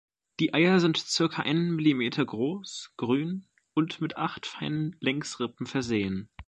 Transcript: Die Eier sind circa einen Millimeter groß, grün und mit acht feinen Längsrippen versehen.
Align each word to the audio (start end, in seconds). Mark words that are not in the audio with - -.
Die 0.39 0.51
Eier 0.55 0.79
sind 0.79 0.97
circa 0.97 1.43
einen 1.43 1.75
Millimeter 1.75 2.25
groß, 2.25 2.91
grün 2.97 3.45
und 3.75 4.01
mit 4.01 4.17
acht 4.17 4.47
feinen 4.47 4.95
Längsrippen 4.99 5.67
versehen. 5.67 6.27